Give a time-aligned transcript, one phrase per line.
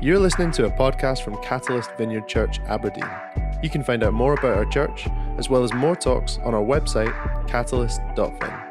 [0.00, 3.10] You're listening to a podcast from Catalyst Vineyard Church, Aberdeen.
[3.64, 5.08] You can find out more about our church,
[5.38, 7.12] as well as more talks, on our website,
[7.48, 8.68] catalyst.fin.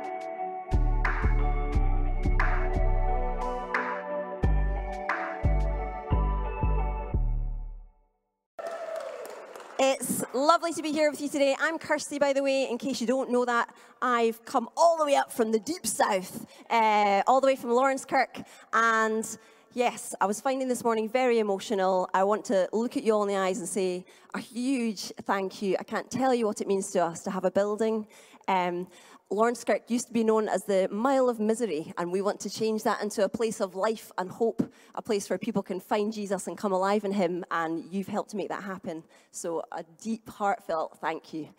[9.79, 11.57] It's lovely to be here with you today.
[11.59, 13.75] I'm Kirsty, by the way, in case you don't know that.
[14.01, 17.71] I've come all the way up from the deep south, uh, all the way from
[17.71, 18.45] Laurencekirk.
[18.71, 19.37] And
[19.77, 22.09] yes, I was finding this morning very emotional.
[22.11, 25.61] I want to look at you all in the eyes and say a huge thank
[25.61, 25.77] you.
[25.79, 28.07] I can't tell you what it means to us to have a building.
[28.47, 28.87] Um,
[29.31, 32.81] Laurencekirk used to be known as the Mile of Misery, and we want to change
[32.83, 34.63] that into a place of life and hope,
[34.95, 38.33] a place where people can find Jesus and come alive in Him, and you've helped
[38.33, 39.03] make that happen.
[39.31, 41.49] So, a deep, heartfelt thank you.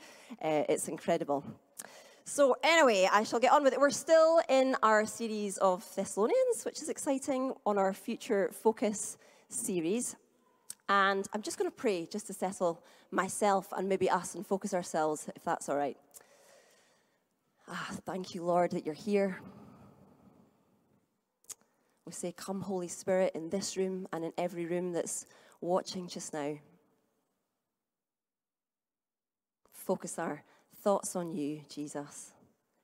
[0.43, 1.45] Uh, it's incredible.
[2.29, 3.81] So, anyway, I shall get on with it.
[3.81, 9.17] We're still in our series of Thessalonians, which is exciting, on our Future Focus
[9.49, 10.15] series.
[10.91, 14.75] And I'm just going to pray just to settle myself and maybe us and focus
[14.75, 15.97] ourselves, if that's all right.
[17.67, 19.41] Ah, thank you, Lord, that you're here.
[22.05, 25.25] We say, Come, Holy Spirit, in this room and in every room that's
[25.63, 26.59] watching just now.
[29.73, 30.45] Focus our
[30.83, 32.33] thoughts on you, Jesus.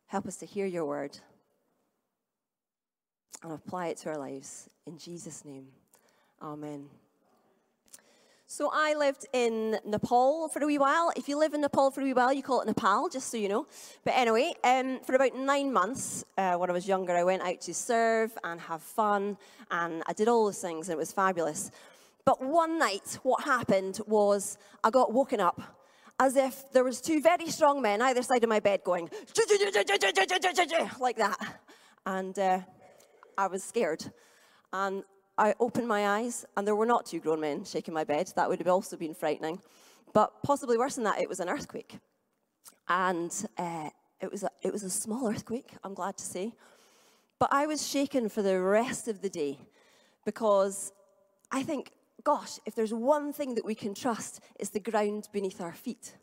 [0.06, 1.18] Help us to hear your word
[3.42, 4.68] and apply it to our lives.
[4.86, 5.66] In Jesus' name,
[6.42, 6.86] amen.
[8.46, 11.10] So I lived in Nepal for a wee while.
[11.16, 13.36] If you live in Nepal for a wee while, you call it Nepal, just so
[13.36, 13.66] you know.
[14.04, 17.60] But anyway, um, for about nine months uh, when I was younger, I went out
[17.62, 19.38] to serve and have fun,
[19.70, 21.70] and I did all those things, and it was fabulous.
[22.24, 25.83] But one night, what happened was I got woken up
[26.18, 29.08] as if there was two very strong men either side of my bed going
[31.00, 31.38] like that,
[32.06, 32.60] and uh,
[33.36, 34.04] I was scared.
[34.72, 35.04] And
[35.36, 38.32] I opened my eyes, and there were not two grown men shaking my bed.
[38.36, 39.60] That would have also been frightening.
[40.12, 41.98] But possibly worse than that, it was an earthquake.
[42.88, 46.52] And uh, it, was a, it was a small earthquake, I'm glad to say.
[47.40, 49.58] But I was shaken for the rest of the day
[50.24, 50.92] because
[51.50, 51.90] I think,
[52.24, 56.16] gosh, if there's one thing that we can trust, it's the ground beneath our feet.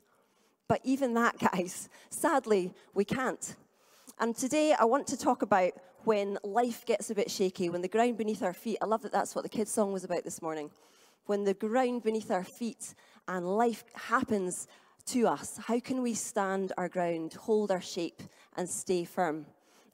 [0.68, 3.56] But even that, guys, sadly, we can't.
[4.20, 5.74] And today I want to talk about
[6.04, 9.12] when life gets a bit shaky, when the ground beneath our feet, I love that
[9.12, 10.72] that's what the kids' song was about this morning.
[11.28, 12.96] When the ground beneath our feet
[13.28, 14.68] and life happens
[15.08, 18.22] to us, how can we stand our ground, hold our shape,
[18.58, 19.46] and stay firm?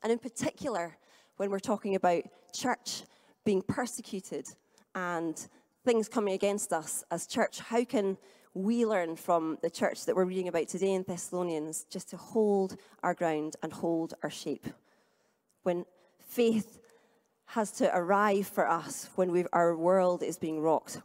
[0.02, 0.96] And in particular,
[1.36, 3.04] when we're talking about church
[3.44, 4.48] being persecuted
[4.96, 5.48] and
[5.88, 8.18] things coming against us as church, how can
[8.54, 12.76] we learn from the church that we're reading about today in Thessalonians just to hold
[13.04, 14.68] our ground and hold our shape?
[15.64, 15.86] When
[16.28, 16.82] faith
[17.46, 21.00] has to arrive for us when our world is being rocked.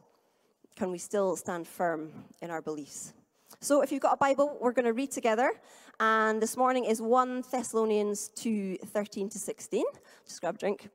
[0.74, 2.10] Can we still stand firm
[2.40, 3.12] in our beliefs?
[3.60, 5.52] So, if you've got a Bible, we're going to read together.
[6.00, 9.84] And this morning is 1 Thessalonians 2 13 to 16.
[10.26, 10.88] Just grab a drink.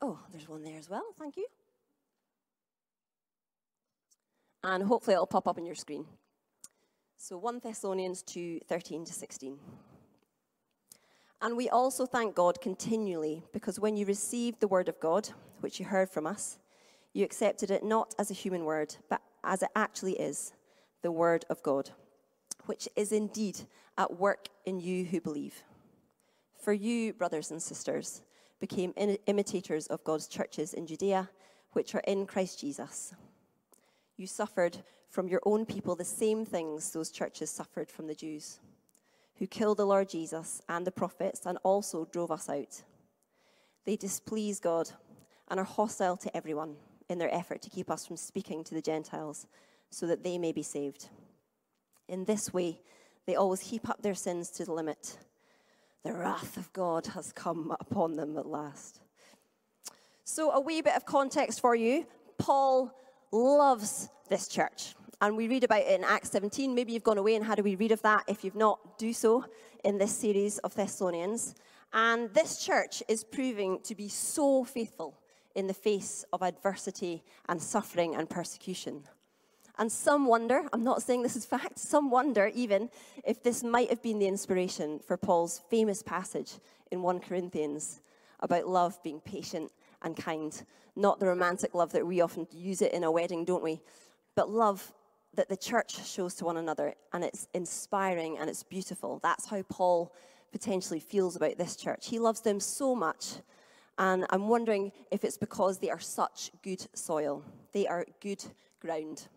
[0.00, 1.02] Oh, there's one there as well.
[1.18, 1.46] Thank you.
[4.64, 6.06] And hopefully it'll pop up on your screen.
[7.16, 9.58] So, 1 Thessalonians 2 13 to 16.
[11.40, 15.30] And we also thank God continually because when you received the word of God,
[15.60, 16.58] which you heard from us,
[17.12, 20.52] you accepted it not as a human word, but as it actually is
[21.02, 21.90] the word of God,
[22.66, 23.60] which is indeed
[23.98, 25.62] at work in you who believe.
[26.62, 28.22] For you, brothers and sisters,
[28.60, 28.94] became
[29.26, 31.28] imitators of God's churches in Judea,
[31.72, 33.14] which are in Christ Jesus.
[34.16, 34.78] You suffered
[35.10, 38.60] from your own people the same things those churches suffered from the Jews
[39.38, 42.82] who killed the Lord Jesus and the prophets and also drove us out.
[43.84, 44.90] They displease God
[45.48, 46.76] and are hostile to everyone
[47.08, 49.46] in their effort to keep us from speaking to the Gentiles
[49.90, 51.08] so that they may be saved.
[52.08, 52.80] In this way,
[53.26, 55.18] they always heap up their sins to the limit.
[56.04, 59.00] The wrath of God has come upon them at last.
[60.24, 62.06] So, a wee bit of context for you.
[62.38, 62.94] Paul
[63.32, 64.94] loves this church.
[65.20, 66.74] And we read about it in Acts 17.
[66.74, 68.24] Maybe you've gone away and how do we read of that.
[68.26, 69.44] If you've not, do so
[69.84, 71.54] in this series of Thessalonians.
[71.92, 75.18] And this church is proving to be so faithful
[75.54, 79.04] in the face of adversity and suffering and persecution.
[79.78, 82.90] And some wonder, I'm not saying this is fact, some wonder even
[83.24, 86.54] if this might have been the inspiration for Paul's famous passage
[86.90, 88.00] in 1 Corinthians
[88.40, 89.70] about love being patient
[90.02, 90.64] and kind.
[90.96, 93.80] Not the romantic love that we often use it in a wedding, don't we?
[94.34, 94.92] But love
[95.34, 99.18] that the church shows to one another, and it's inspiring and it's beautiful.
[99.22, 100.12] That's how Paul
[100.50, 102.08] potentially feels about this church.
[102.08, 103.36] He loves them so much,
[103.98, 107.44] And I'm wondering if it's because they are such good soil.
[107.72, 108.44] They are good
[108.80, 109.28] ground.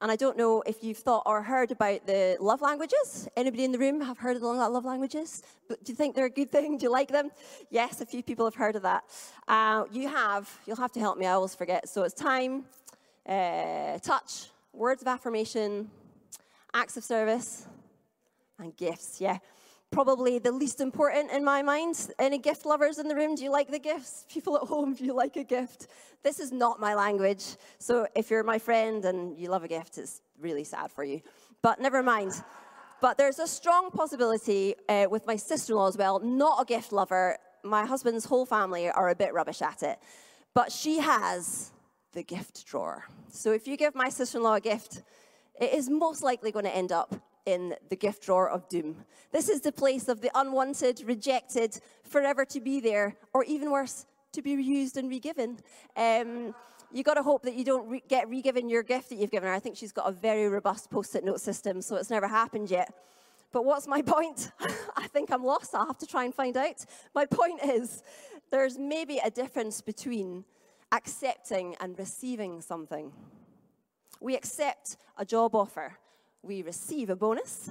[0.00, 3.28] And I don't know if you've thought or heard about the love languages.
[3.36, 5.42] Anybody in the room have heard of the love languages?
[5.68, 6.76] But do you think they're a good thing?
[6.78, 7.30] Do you like them?
[7.70, 9.02] Yes, a few people have heard of that.
[9.48, 10.48] Uh, you have.
[10.66, 11.26] You'll have to help me.
[11.26, 11.88] I always forget.
[11.88, 12.64] So it's time,
[13.28, 15.90] uh, touch, words of affirmation,
[16.72, 17.66] acts of service,
[18.58, 19.20] and gifts.
[19.20, 19.38] Yeah
[19.90, 22.10] probably the least important in my mind.
[22.18, 23.34] Any gift lovers in the room?
[23.34, 24.26] Do you like the gifts?
[24.32, 25.88] People at home, do you like a gift?
[26.22, 27.44] This is not my language.
[27.78, 31.20] So if you're my friend and you love a gift, it's really sad for you.
[31.62, 32.32] But never mind.
[33.00, 36.64] But there's a strong possibility uh, with my sister in law as well, not a
[36.64, 37.38] gift lover.
[37.62, 39.98] My husband's whole family are a bit rubbish at it.
[40.54, 41.70] But she has
[42.12, 43.04] the gift drawer.
[43.30, 45.02] So if you give my sister in law a gift,
[45.60, 47.14] it is most likely going to end up
[47.48, 49.04] in the gift drawer of doom.
[49.32, 54.04] This is the place of the unwanted, rejected, forever to be there, or even worse,
[54.32, 55.58] to be reused and regiven.
[55.96, 56.54] Um,
[56.92, 59.48] you got to hope that you don't re- get regiven your gift that you've given
[59.48, 59.54] her.
[59.54, 62.92] I think she's got a very robust post-it note system, so it's never happened yet.
[63.50, 64.50] But what's my point?
[64.94, 65.74] I think I'm lost.
[65.74, 66.84] I'll have to try and find out.
[67.14, 68.02] My point is,
[68.50, 70.44] there's maybe a difference between
[70.92, 73.10] accepting and receiving something.
[74.20, 75.96] We accept a job offer
[76.42, 77.70] we receive a bonus,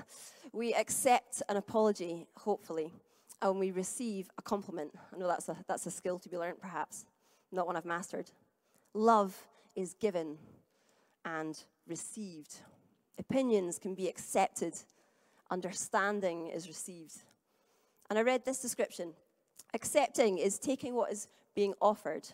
[0.51, 2.91] we accept an apology, hopefully,
[3.41, 4.91] and we receive a compliment.
[5.13, 7.05] I know that's a, that's a skill to be learned, perhaps,
[7.51, 8.31] not one I've mastered.
[8.93, 9.35] Love
[9.75, 10.37] is given
[11.23, 12.59] and received.
[13.19, 14.75] Opinions can be accepted,
[15.49, 17.17] understanding is received.
[18.09, 19.13] And I read this description
[19.73, 22.27] accepting is taking what is being offered,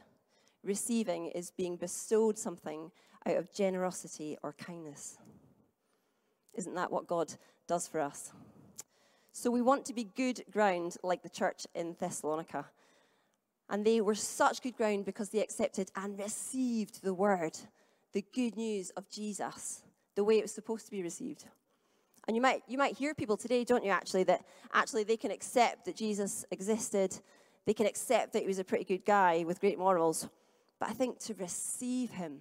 [0.64, 2.92] receiving is being bestowed something
[3.26, 5.18] out of generosity or kindness.
[6.54, 7.34] Isn't that what God
[7.68, 8.32] does for us?
[9.32, 12.66] So we want to be good ground like the church in Thessalonica.
[13.70, 17.58] And they were such good ground because they accepted and received the word,
[18.12, 19.82] the good news of Jesus,
[20.16, 21.46] the way it was supposed to be received.
[22.28, 25.32] And you might, you might hear people today, don't you, actually, that actually they can
[25.32, 27.20] accept that Jesus existed.
[27.66, 30.30] They can accept that he was a pretty good guy with great morals.
[30.80, 32.40] But I think to receive him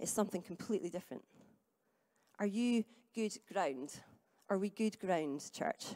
[0.00, 1.22] is something completely different.
[2.38, 3.92] Are you good ground?
[4.48, 5.94] Are we good ground, church?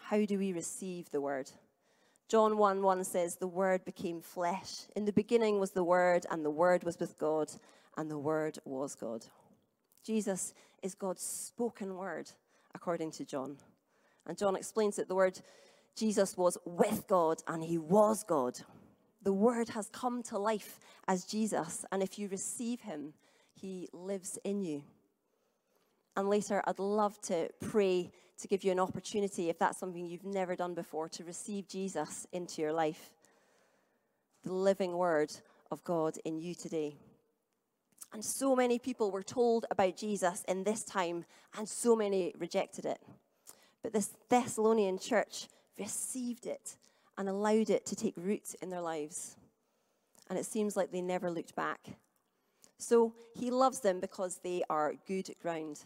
[0.00, 1.50] How do we receive the word?
[2.28, 4.82] John 1 1 says, The word became flesh.
[4.94, 7.50] In the beginning was the word, and the word was with God,
[7.96, 9.24] and the word was God.
[10.04, 10.52] Jesus
[10.82, 12.30] is God's spoken word,
[12.74, 13.56] according to John.
[14.26, 15.40] And John explains that the word
[15.96, 18.58] Jesus was with God, and he was God.
[19.22, 23.14] The word has come to life as Jesus, and if you receive him,
[23.54, 24.82] he lives in you.
[26.16, 30.24] And later, I'd love to pray to give you an opportunity, if that's something you've
[30.24, 33.10] never done before, to receive Jesus into your life.
[34.42, 35.32] The living word
[35.70, 36.96] of God in you today.
[38.12, 41.24] And so many people were told about Jesus in this time,
[41.56, 43.00] and so many rejected it.
[43.82, 46.76] But this Thessalonian church received it
[47.18, 49.36] and allowed it to take root in their lives.
[50.30, 51.80] And it seems like they never looked back.
[52.78, 55.84] So he loves them because they are good ground.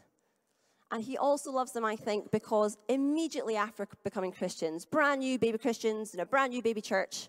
[0.90, 5.58] And he also loves them, I think, because immediately after becoming Christians, brand new baby
[5.58, 7.28] Christians in a brand new baby church,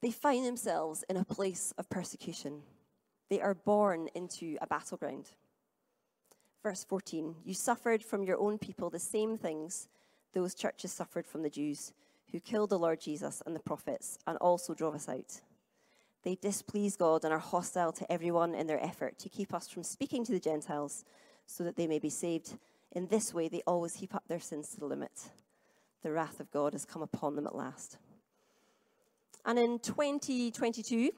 [0.00, 2.62] they find themselves in a place of persecution.
[3.28, 5.30] They are born into a battleground.
[6.62, 9.88] Verse 14 You suffered from your own people the same things
[10.32, 11.92] those churches suffered from the Jews
[12.32, 15.40] who killed the Lord Jesus and the prophets and also drove us out.
[16.22, 19.82] They displease God and are hostile to everyone in their effort to keep us from
[19.84, 21.04] speaking to the Gentiles
[21.46, 22.58] so that they may be saved
[22.94, 25.30] in this way, they always heap up their sins to the limit.
[26.02, 27.98] The wrath of God has come upon them at last.
[29.44, 31.10] And in 2022,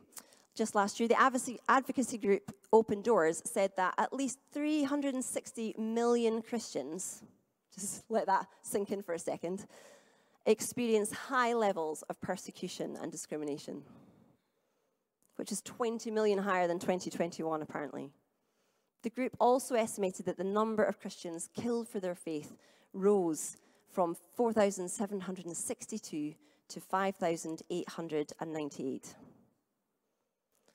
[0.55, 1.21] just last year, the
[1.69, 7.23] advocacy group Open Doors said that at least 360 million Christians,
[7.75, 9.67] just let that sink in for a second,
[10.47, 13.83] experience high levels of persecution and discrimination,
[15.37, 18.11] which is 20 million higher than 2021, apparently.
[19.07, 22.57] The group also estimated that the number of Christians killed for their faith
[22.93, 23.57] rose
[23.93, 26.35] from 4,762
[26.69, 29.15] to 5,898.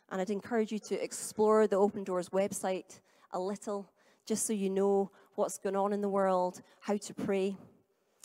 [0.09, 3.91] And I'd encourage you to explore the Open Doors website a little,
[4.25, 7.57] just so you know what's going on in the world, how to pray.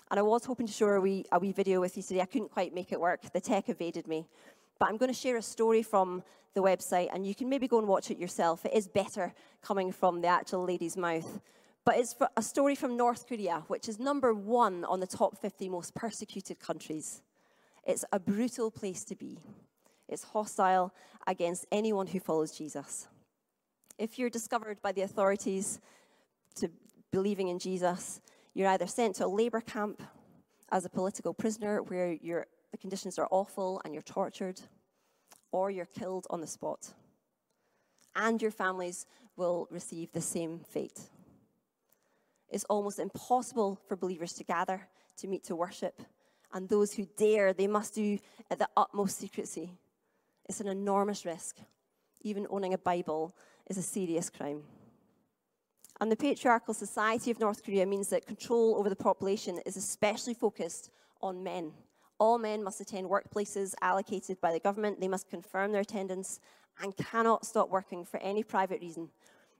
[0.08, 2.20] And I was hoping to share a wee, a wee video with you today.
[2.20, 3.22] I couldn't quite make it work.
[3.32, 4.28] The tech evaded me.
[4.78, 6.22] But I'm going to share a story from
[6.54, 8.64] the website, and you can maybe go and watch it yourself.
[8.64, 11.40] It is better coming from the actual lady's mouth.
[11.84, 15.68] But it's a story from North Korea, which is number one on the top 50
[15.68, 17.22] most persecuted countries.
[17.84, 19.38] It's a brutal place to be.
[20.08, 20.92] It's hostile
[21.26, 23.06] against anyone who follows Jesus.
[23.98, 25.80] If you're discovered by the authorities
[26.56, 26.70] to
[27.12, 28.20] believing in Jesus,
[28.54, 30.02] you're either sent to a labor camp
[30.72, 32.16] as a political prisoner where
[32.76, 34.60] the conditions are awful and you're tortured,
[35.50, 36.92] or you're killed on the spot.
[38.14, 41.00] And your families will receive the same fate.
[42.50, 46.02] It's almost impossible for believers to gather, to meet to worship,
[46.52, 48.18] and those who dare, they must do
[48.50, 49.70] at the utmost secrecy.
[50.46, 51.56] It's an enormous risk.
[52.20, 53.34] Even owning a Bible
[53.70, 54.64] is a serious crime.
[55.98, 60.34] And the patriarchal society of North Korea means that control over the population is especially
[60.34, 60.90] focused
[61.22, 61.72] on men.
[62.18, 65.00] All men must attend workplaces allocated by the government.
[65.00, 66.40] They must confirm their attendance
[66.82, 69.10] and cannot stop working for any private reason,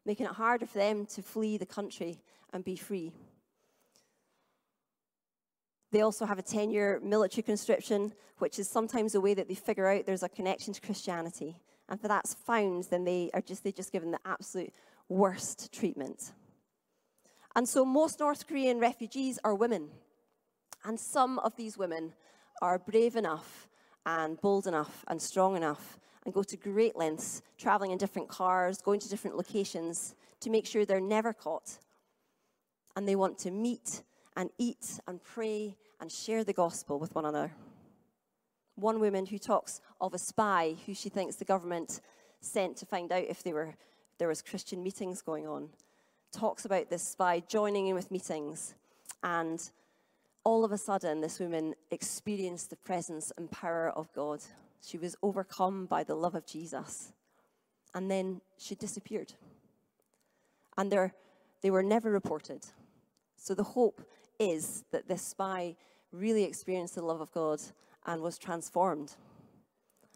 [0.05, 2.19] making it harder for them to flee the country
[2.53, 3.13] and be free.
[5.93, 9.55] They also have a 10 year military conscription, which is sometimes a way that they
[9.55, 11.57] figure out there's a connection to Christianity.
[11.89, 14.73] And if that's found, then they are just, they just given the absolute
[15.09, 16.33] worst treatment.
[17.55, 19.89] And so most North Korean refugees are women.
[20.85, 22.13] And some of these women
[22.63, 23.69] are brave enough
[24.05, 28.79] and bold enough and strong enough and go to great lengths, traveling in different cars,
[28.83, 31.79] going to different locations to make sure they're never caught.
[32.97, 34.03] And they want to meet
[34.37, 37.53] and eat and pray and share the gospel with one another.
[38.75, 42.01] One woman who talks of a spy who she thinks the government
[42.41, 43.75] sent to find out if were,
[44.19, 45.71] there was Christian meetings going on,
[46.33, 48.75] talks about this spy joining in with meetings
[49.23, 49.71] and
[50.47, 54.45] all of a sudden, this woman experienced the presence and power of God.
[54.81, 57.13] She was overcome by the love of Jesus.
[57.97, 59.33] And then she disappeared.
[60.79, 60.93] And
[61.63, 62.65] they were never reported.
[63.37, 64.01] So the hope
[64.39, 65.75] is that this spy
[66.13, 67.61] really experienced the love of God
[68.07, 69.17] and was transformed.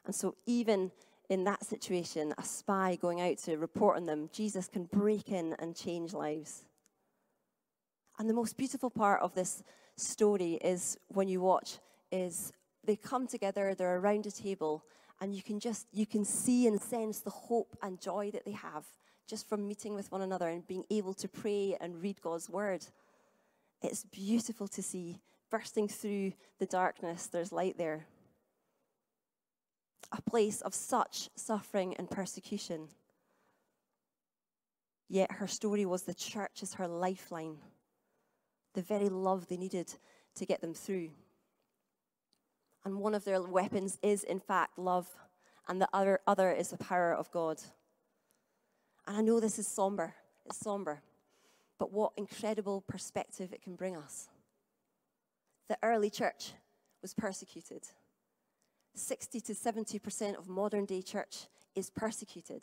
[0.07, 0.93] And so, even
[1.29, 5.57] in that situation, a spy going out to report on them, Jesus can break in
[5.59, 6.67] and change lives.
[8.21, 9.65] And the most beautiful part of this
[10.01, 11.79] story is when you watch
[12.11, 12.53] is
[12.85, 14.85] they come together, they're around a table,
[15.21, 18.53] and you can just you can see and sense the hope and joy that they
[18.53, 18.87] have
[19.27, 22.85] just from meeting with one another and being able to pray and read God's word.
[23.81, 28.07] It's beautiful to see bursting through the darkness, there's light there.
[30.13, 32.89] A place of such suffering and persecution.
[35.09, 37.59] Yet her story was the church is her lifeline
[38.75, 39.93] the very love they needed
[40.37, 41.11] to get them through.
[42.85, 45.09] And one of their weapons is, in fact, love,
[45.69, 47.61] and the other, other is the power of God.
[49.07, 50.15] And I know this is somber,
[50.47, 51.03] it's somber,
[51.79, 54.29] but what incredible perspective it can bring us.
[55.69, 56.53] The early church
[57.03, 57.83] was persecuted.
[58.95, 62.63] 60 to 70% of modern day church is persecuted.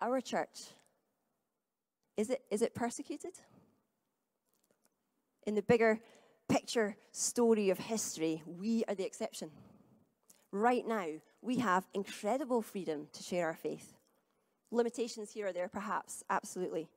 [0.00, 0.60] Our church,
[2.16, 3.32] is it, is it persecuted?
[5.46, 6.00] In the bigger
[6.48, 9.50] picture story of history, we are the exception.
[10.50, 11.06] Right now,
[11.42, 13.94] we have incredible freedom to share our faith.
[14.70, 16.88] Limitations here or there, perhaps, absolutely.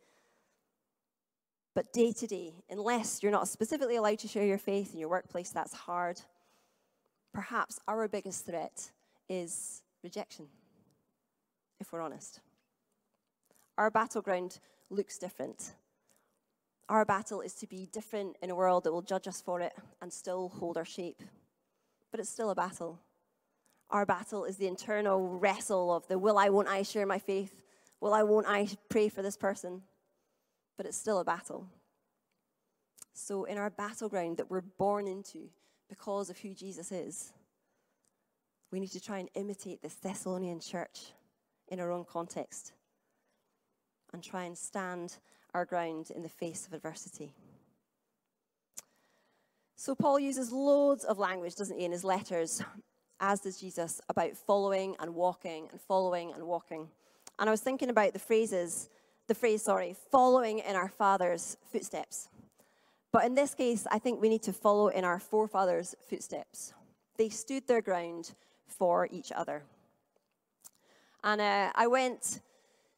[1.73, 5.09] But day to day, unless you're not specifically allowed to share your faith in your
[5.09, 6.21] workplace, that's hard.
[7.33, 8.91] Perhaps our biggest threat
[9.29, 10.47] is rejection,
[11.79, 12.41] if we're honest.
[13.77, 15.73] Our battleground looks different.
[16.91, 19.71] Our battle is to be different in a world that will judge us for it
[20.01, 21.23] and still hold our shape.
[22.11, 22.99] But it's still a battle.
[23.89, 27.61] Our battle is the internal wrestle of the will I, won't I share my faith?
[28.01, 29.83] Will I, won't I pray for this person?
[30.75, 31.65] But it's still a battle.
[33.13, 35.47] So, in our battleground that we're born into
[35.87, 37.31] because of who Jesus is,
[38.69, 41.13] we need to try and imitate this Thessalonian church
[41.69, 42.73] in our own context
[44.11, 45.19] and try and stand
[45.53, 47.33] our ground in the face of adversity.
[49.75, 52.61] So, Paul uses loads of language, doesn't he, in his letters,
[53.19, 56.87] as does Jesus, about following and walking and following and walking.
[57.39, 58.89] And I was thinking about the phrases,
[59.27, 62.29] the phrase, sorry, following in our Father's footsteps.
[63.11, 66.73] But in this case, I think we need to follow in our forefathers' footsteps.
[67.17, 68.33] They stood their ground
[68.67, 69.63] for each other.
[71.23, 72.41] And uh, I went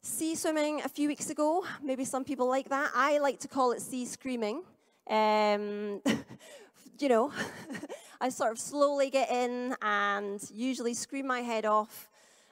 [0.03, 1.65] sea swimming a few weeks ago.
[1.81, 2.91] Maybe some people like that.
[2.93, 4.63] I like to call it sea screaming.
[5.10, 6.01] Um,
[7.00, 7.31] you know,
[8.22, 12.10] I sort of slowly get in and usually scream my head off.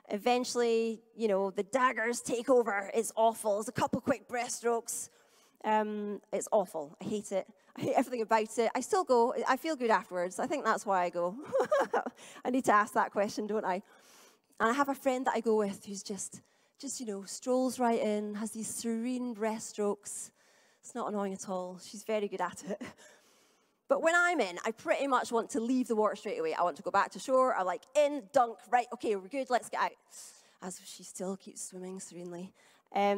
[0.09, 2.89] Eventually, you know, the daggers take over.
[2.93, 3.55] It's awful.
[3.55, 5.09] There's a couple quick breaststrokes.
[5.63, 6.95] Um, it's awful.
[7.01, 7.47] I hate it.
[7.77, 8.71] I hate everything about it.
[8.73, 9.33] I still go.
[9.47, 10.39] I feel good afterwards.
[10.39, 11.35] I think that's why I go.
[12.45, 13.81] I need to ask that question, don't I?
[14.59, 16.41] And I have a friend that I go with who's just,
[16.81, 20.31] just you know, strolls right in, has these serene breaststrokes.
[20.79, 21.79] It's not annoying at all.
[21.79, 22.81] She's very good at it.
[23.87, 26.53] But when I'm in, I pretty much want to leave the water straight away.
[26.53, 27.53] I want to go back to shore.
[27.53, 29.91] I'm like, in, dunk, right, okay, we're good, let's get out.
[30.61, 32.53] As she still keeps swimming serenely.
[32.89, 33.11] Because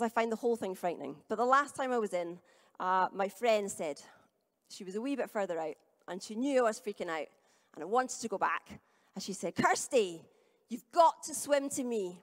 [0.00, 1.16] um, I find the whole thing frightening.
[1.28, 2.38] But the last time I was in,
[2.78, 4.00] uh, my friend said,
[4.68, 5.74] she was a wee bit further out,
[6.06, 7.26] and she knew I was freaking out,
[7.74, 8.78] and I wanted to go back.
[9.16, 10.22] And she said, Kirsty,
[10.68, 12.20] you've got to swim to me.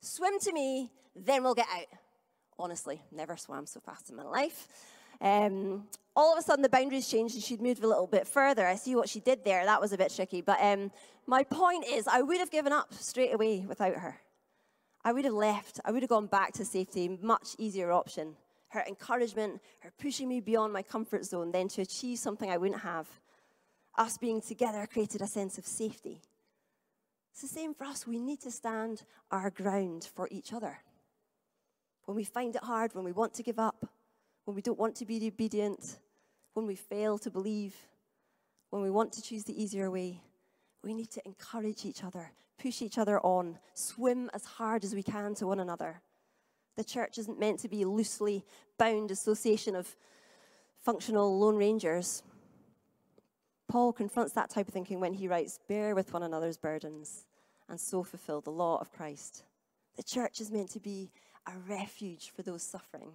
[0.00, 1.86] Swim to me, then we'll get out.
[2.58, 4.68] Honestly, never swam so fast in my life.
[5.20, 8.66] Um, all of a sudden, the boundaries changed and she'd moved a little bit further.
[8.66, 9.64] I see what she did there.
[9.64, 10.40] That was a bit tricky.
[10.40, 10.90] But um,
[11.26, 14.20] my point is, I would have given up straight away without her.
[15.04, 15.80] I would have left.
[15.84, 18.36] I would have gone back to safety, much easier option.
[18.68, 22.80] Her encouragement, her pushing me beyond my comfort zone, then to achieve something I wouldn't
[22.80, 23.08] have.
[23.96, 26.22] Us being together created a sense of safety.
[27.36, 28.06] It's the same for us.
[28.06, 30.78] We need to stand our ground for each other.
[32.06, 33.86] When we find it hard, when we want to give up,
[34.46, 35.98] when we don't want to be obedient,
[36.54, 37.74] when we fail to believe,
[38.70, 40.22] when we want to choose the easier way,
[40.82, 45.02] we need to encourage each other, push each other on, swim as hard as we
[45.02, 46.00] can to one another.
[46.76, 48.46] The church isn't meant to be a loosely
[48.78, 49.94] bound association of
[50.80, 52.22] functional lone rangers.
[53.68, 57.26] Paul confronts that type of thinking when he writes, Bear with one another's burdens
[57.68, 59.44] and so fulfill the law of Christ.
[59.96, 61.10] The church is meant to be
[61.46, 63.12] a refuge for those suffering.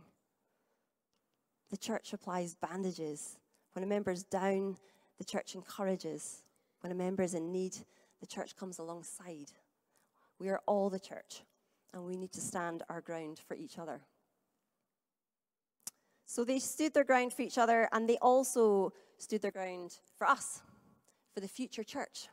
[1.70, 3.38] The church applies bandages.
[3.74, 4.77] When a member is down,
[5.17, 6.43] the church encourages.
[6.81, 7.77] When a member is in need,
[8.20, 9.51] the church comes alongside.
[10.38, 11.43] We are all the church,
[11.93, 14.01] and we need to stand our ground for each other.
[16.25, 18.91] So they stood their ground for each other, and they also
[19.22, 20.62] stood their ground for us,
[21.34, 22.28] for the future church.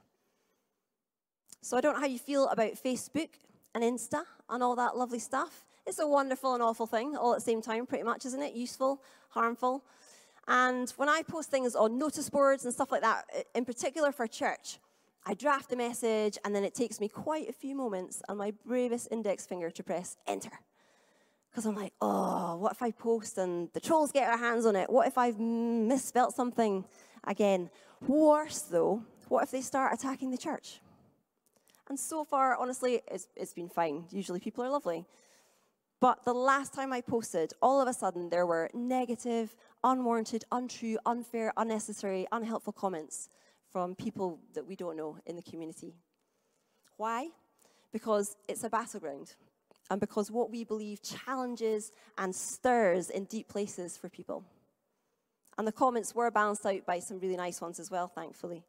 [1.60, 3.30] So I don't know how you feel about Facebook
[3.74, 5.64] and Insta and all that lovely stuff.
[5.86, 8.54] It's a wonderful and awful thing all at the same time, pretty much, isn't it?
[8.54, 9.84] Useful, harmful.
[10.46, 13.24] And when I post things on notice boards and stuff like that,
[13.54, 14.78] in particular for church,
[15.26, 18.52] I draft a message and then it takes me quite a few moments and my
[18.64, 20.60] bravest index finger to press enter.
[21.50, 24.76] Because I'm like, oh, what if I post and the trolls get their hands on
[24.76, 24.90] it?
[24.90, 26.84] What if I've misspelt something
[27.24, 27.70] again?
[28.06, 30.80] Worse though, what if they start attacking the church?
[31.88, 34.04] And so far, honestly, it's, it's been fine.
[34.10, 35.06] Usually people are lovely.
[36.00, 40.98] But the last time I posted, all of a sudden there were negative, unwarranted, untrue,
[41.06, 43.30] unfair, unnecessary, unhelpful comments
[43.72, 45.94] from people that we don't know in the community.
[46.96, 47.28] Why?
[47.92, 49.34] Because it's a battleground.
[49.90, 54.44] And because what we believe challenges and stirs in deep places for people.
[55.56, 58.64] And the comments were balanced out by some really nice ones as well, thankfully.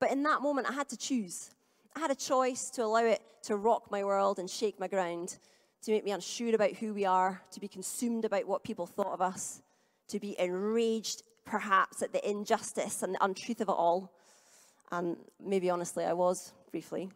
[0.00, 1.50] But in that moment, I had to choose.
[1.94, 5.38] I had a choice to allow it to rock my world and shake my ground
[5.82, 9.12] to make me unsure about who we are, to be consumed about what people thought
[9.12, 9.62] of us,
[10.08, 14.12] to be enraged perhaps at the injustice and the untruth of it all.
[14.90, 17.08] And maybe honestly, I was briefly.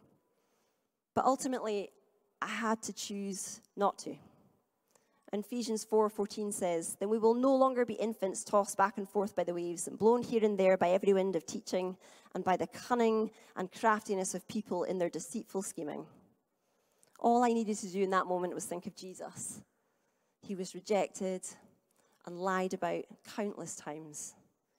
[1.13, 1.89] But ultimately,
[2.41, 4.15] I had to choose not to.
[5.31, 9.35] And Ephesians 4:14 says, "Then we will no longer be infants tossed back and forth
[9.35, 11.97] by the waves and blown here and there by every wind of teaching
[12.33, 16.05] and by the cunning and craftiness of people in their deceitful scheming."
[17.19, 19.61] All I needed to do in that moment was think of Jesus.
[20.41, 21.47] He was rejected
[22.25, 24.33] and lied about countless times,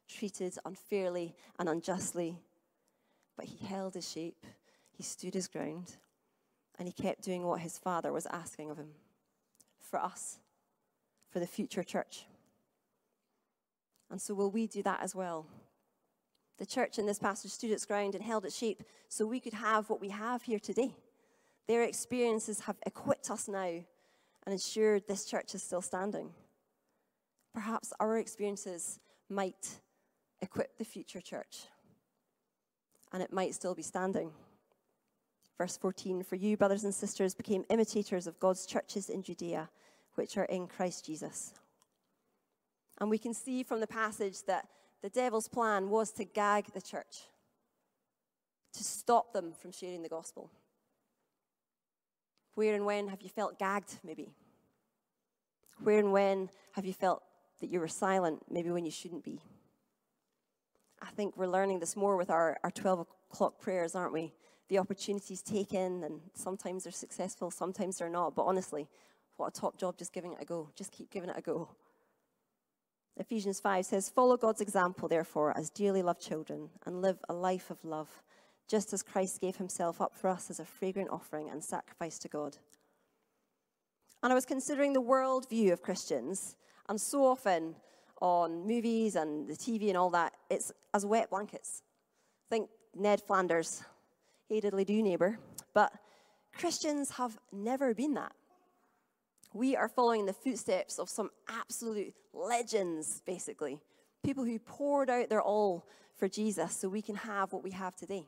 [0.09, 2.43] treated unfairly and unjustly.
[3.37, 4.45] But he held his shape,
[4.91, 5.97] he stood his ground,
[6.79, 8.91] and he kept doing what his father was asking of him
[9.81, 10.39] for us,
[11.31, 12.27] for the future church.
[14.11, 15.47] And so, will we do that as well?
[16.59, 19.55] The church in this passage stood its ground and held its shape so we could
[19.55, 20.95] have what we have here today.
[21.67, 26.31] Their experiences have equipped us now and ensured this church is still standing.
[27.55, 29.81] Perhaps our experiences might
[30.41, 31.67] equip the future church
[33.13, 34.33] and it might still be standing.
[35.59, 39.69] Verse 14 For you, brothers and sisters, became imitators of God's churches in Judea,
[40.15, 41.55] which are in Christ Jesus.
[42.99, 44.69] And we can see from the passage that
[45.03, 47.23] the devil's plan was to gag the church,
[48.75, 50.51] to stop them from sharing the gospel.
[52.55, 54.35] Where and when have you felt gagged, maybe?
[55.83, 57.23] Where and when have you felt
[57.61, 59.41] that you were silent, maybe when you shouldn't be?
[61.01, 64.33] I think we're learning this more with our, our 12 o'clock prayers, aren't we?
[64.73, 68.35] The opportunities taken, and sometimes they're successful, sometimes they're not.
[68.35, 68.89] But honestly,
[69.37, 70.71] what a top job just giving it a go.
[70.75, 71.69] Just keep giving it a go.
[73.19, 77.69] Ephesians 5 says, Follow God's example, therefore, as dearly loved children, and live a life
[77.71, 78.09] of love,
[78.67, 82.29] just as Christ gave himself up for us as a fragrant offering and sacrifice to
[82.29, 82.57] God.
[84.23, 86.57] And I was considering the world view of Christians,
[86.89, 87.75] and so often
[88.23, 91.83] on movies and the TV and all that, it's as wet blankets.
[92.49, 93.83] Think Ned Flanders,
[94.53, 95.39] hey diddly do neighbor.
[95.73, 95.93] But
[96.55, 98.33] Christians have never been that.
[99.55, 103.81] We are following the footsteps of some absolute legends, basically.
[104.23, 105.87] People who poured out their all
[106.17, 108.27] for Jesus so we can have what we have today.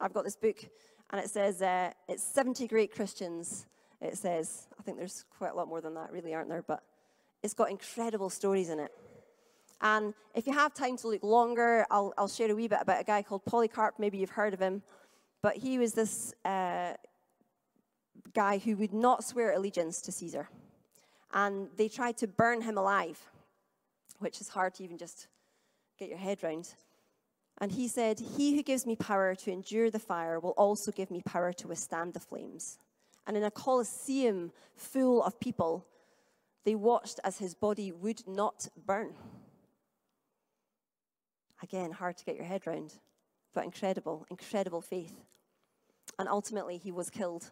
[0.00, 0.64] I've got this book,
[1.10, 3.66] and it says uh, it's 70 great Christians.
[4.00, 6.62] It says, I think there's quite a lot more than that, really, aren't there?
[6.62, 6.82] But
[7.42, 8.92] it's got incredible stories in it.
[9.82, 13.00] And if you have time to look longer, I'll, I'll share a wee bit about
[13.00, 13.98] a guy called Polycarp.
[13.98, 14.82] Maybe you've heard of him.
[15.42, 16.92] But he was this uh,
[18.32, 20.48] guy who would not swear allegiance to Caesar.
[21.34, 23.18] And they tried to burn him alive,
[24.20, 25.26] which is hard to even just
[25.98, 26.74] get your head round.
[27.58, 31.10] And he said, He who gives me power to endure the fire will also give
[31.10, 32.78] me power to withstand the flames.
[33.26, 35.86] And in a coliseum full of people,
[36.64, 39.14] they watched as his body would not burn.
[41.62, 42.94] Again, hard to get your head round,
[43.54, 45.14] but incredible, incredible faith.
[46.18, 47.50] And ultimately, he was killed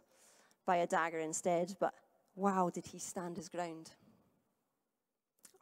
[0.66, 1.94] by a dagger instead, but
[2.34, 3.90] wow, did he stand his ground.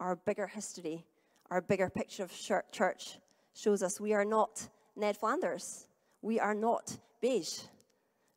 [0.00, 1.04] Our bigger history,
[1.50, 2.32] our bigger picture of
[2.72, 3.18] church
[3.54, 5.86] shows us we are not Ned Flanders.
[6.22, 7.60] We are not beige.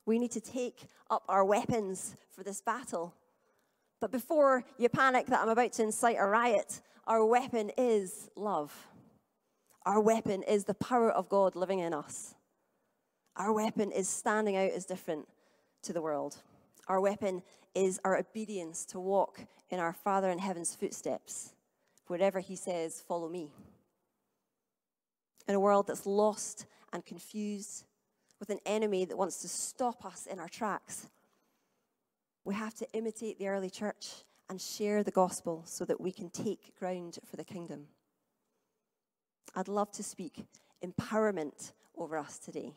[0.05, 3.13] We need to take up our weapons for this battle.
[3.99, 8.73] But before you panic that I'm about to incite a riot, our weapon is love.
[9.85, 12.35] Our weapon is the power of God living in us.
[13.35, 15.27] Our weapon is standing out as different
[15.83, 16.37] to the world.
[16.87, 17.41] Our weapon
[17.73, 21.53] is our obedience to walk in our Father in heaven's footsteps.
[22.07, 23.51] Wherever he says, Follow me.
[25.47, 27.85] In a world that's lost and confused,
[28.39, 31.07] with an enemy that wants to stop us in our tracks,
[32.43, 36.29] we have to imitate the early church and share the gospel so that we can
[36.29, 37.87] take ground for the kingdom.
[39.55, 40.45] I'd love to speak
[40.83, 42.73] empowerment over us today.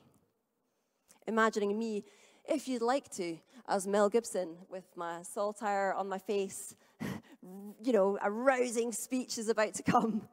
[1.26, 2.04] Imagining me
[2.46, 6.74] if you'd like to, as Mel Gibson with my saltire on my face.
[7.82, 10.28] you know, a rousing speech is about to come.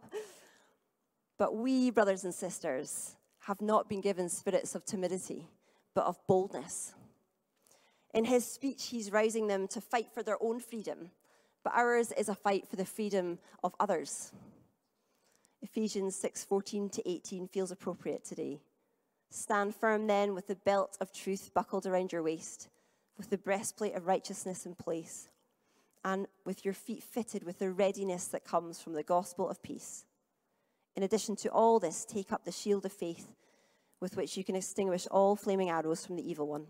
[1.37, 5.47] but we, brothers and sisters, have not been given spirits of timidity,
[5.95, 6.93] but of boldness.
[8.13, 11.11] In his speech, he's rousing them to fight for their own freedom,
[11.63, 14.33] but ours is a fight for the freedom of others.
[15.61, 18.61] Ephesians 6:14 to 18 feels appropriate today.
[19.29, 22.67] Stand firm then with the belt of truth buckled around your waist,
[23.17, 25.29] with the breastplate of righteousness in place,
[26.03, 30.05] and with your feet fitted with the readiness that comes from the gospel of peace.
[30.95, 33.31] In addition to all this, take up the shield of faith
[34.01, 36.67] with which you can extinguish all flaming arrows from the evil one.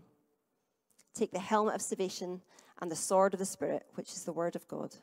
[1.14, 2.42] Take the helmet of salvation
[2.80, 4.94] and the sword of the Spirit, which is the word of God.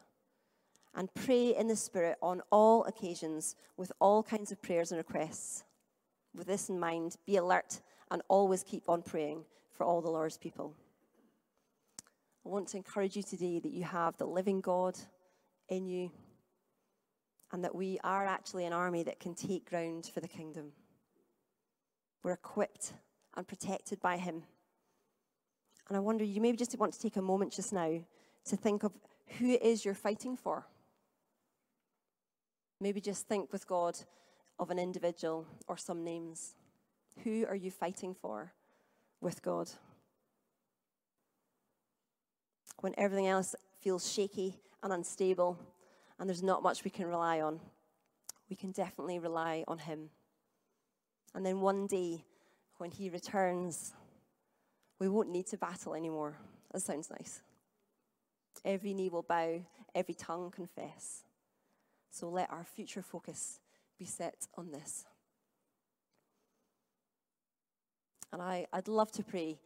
[0.96, 5.64] And pray in the Spirit on all occasions with all kinds of prayers and requests
[6.36, 10.38] with this in mind, be alert and always keep on praying for all the Lord's
[10.38, 10.74] people.
[12.46, 14.98] I want to encourage you today that you have the living God
[15.68, 16.12] in you
[17.52, 20.72] and that we are actually an army that can take ground for the kingdom.
[22.24, 22.94] We're equipped
[23.36, 24.44] and protected by Him.
[25.88, 28.00] And I wonder, you maybe just want to take a moment just now
[28.46, 28.94] to think of
[29.40, 30.66] who it is you're fighting for.
[32.82, 33.98] Maybe just think with God
[34.58, 36.56] of an individual or some names.
[37.24, 38.54] Who are you fighting for
[39.22, 39.70] with God?
[42.80, 45.60] When everything else feels shaky and unstable
[46.18, 47.60] and there's not much we can rely on,
[48.50, 50.10] we can definitely rely on Him.
[51.36, 52.24] And then one day,
[52.78, 53.94] when He returns,
[55.00, 56.38] we won't need to battle anymore.
[56.72, 57.42] That sounds nice.
[58.66, 59.62] Every knee will bow,
[59.94, 61.24] every tongue confess.
[62.10, 63.60] So let our future focus
[63.98, 65.06] be set on this.
[68.32, 69.60] And I, I'd love to pray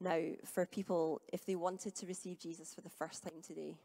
[0.00, 3.76] now for people if they wanted to receive Jesus for the first time today.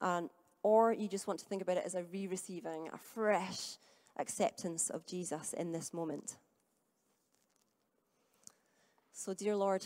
[0.00, 0.30] And,
[0.62, 3.76] or you just want to think about it as a re receiving, a fresh
[4.18, 6.36] acceptance of Jesus in this moment.
[9.12, 9.84] So, dear Lord,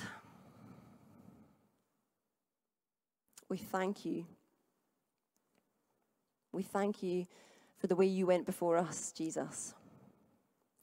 [3.49, 4.27] we thank you.
[6.53, 7.27] We thank you
[7.79, 9.75] for the way you went before us, Jesus,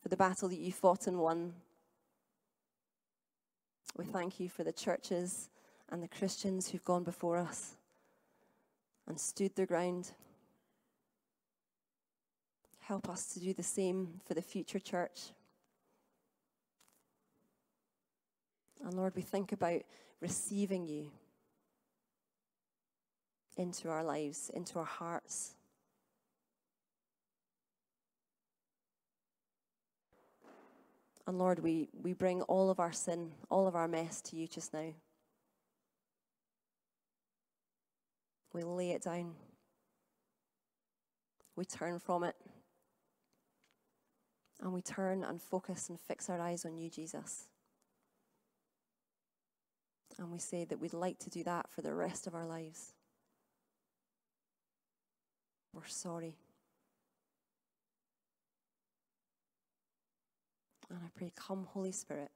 [0.01, 1.53] for the battle that you fought and won.
[3.95, 5.49] We thank you for the churches
[5.89, 7.75] and the Christians who've gone before us
[9.07, 10.11] and stood their ground.
[12.79, 15.31] Help us to do the same for the future church.
[18.83, 19.81] And Lord, we think about
[20.21, 21.11] receiving you
[23.57, 25.55] into our lives, into our hearts.
[31.29, 34.47] And Lord, we, we bring all of our sin, all of our mess to you
[34.47, 34.95] just now.
[38.51, 39.35] We lay it down.
[41.55, 42.35] We turn from it.
[44.59, 47.47] And we turn and focus and fix our eyes on you, Jesus.
[50.17, 52.93] And we say that we'd like to do that for the rest of our lives.
[55.73, 56.37] We're sorry.
[60.89, 62.31] And I pray, come, Holy Spirit,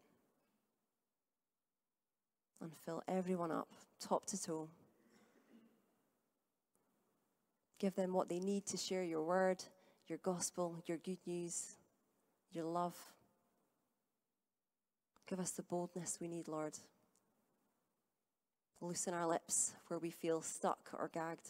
[2.62, 3.68] and fill everyone up,
[4.00, 4.70] top to toe.
[7.80, 9.64] Give them what they need to share your word,
[10.08, 11.78] your gospel, your good news,
[12.52, 12.96] your love.
[15.28, 16.78] Give us the boldness we need, Lord.
[18.80, 21.50] Loosen our lips where we feel stuck or gagged.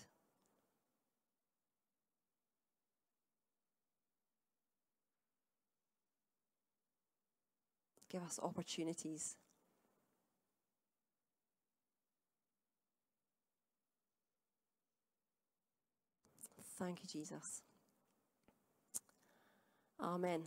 [8.14, 9.38] Give us opportunities.
[16.80, 17.64] Thank you, Jesus.
[20.02, 20.44] Amen.